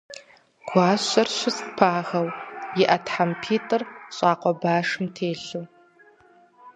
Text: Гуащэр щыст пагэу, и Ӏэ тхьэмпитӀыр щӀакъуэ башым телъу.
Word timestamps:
Гуащэр 0.67 1.27
щыст 1.37 1.65
пагэу, 1.77 2.27
и 2.81 2.83
Ӏэ 2.89 2.97
тхьэмпитӀыр 3.05 3.83
щӀакъуэ 4.15 4.53
башым 4.61 5.05
телъу. 5.15 5.65